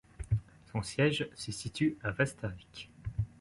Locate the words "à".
2.01-2.09